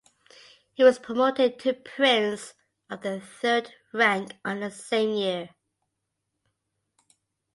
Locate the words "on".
4.43-4.59